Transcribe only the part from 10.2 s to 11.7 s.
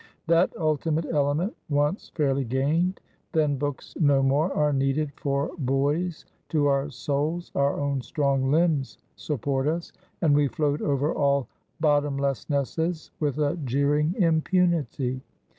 we float over all